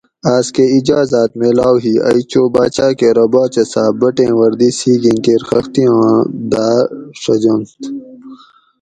آۤس 0.33 0.47
کہ 0.55 0.63
اجازاۤت 0.77 1.31
میلاؤ 1.39 1.75
ہی 1.83 1.93
ائی 2.07 2.21
چو 2.31 2.41
باچاۤ 2.53 2.91
کہ 2.97 3.07
ارو 3.11 3.25
باچہ 3.33 3.63
صاۤب 3.71 3.93
بٹیں 3.99 4.33
وردی 4.39 4.69
سِیگیں 4.79 5.19
کیر 5.23 5.41
خختی 5.49 5.83
آں 5.99 6.15
داۤ 6.51 6.81
ڛجنت 7.21 7.69